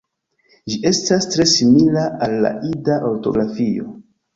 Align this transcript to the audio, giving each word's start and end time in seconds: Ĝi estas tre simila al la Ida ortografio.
Ĝi 0.71 0.79
estas 0.91 1.29
tre 1.35 1.47
simila 1.53 2.09
al 2.31 2.37
la 2.49 2.57
Ida 2.75 3.01
ortografio. 3.15 3.99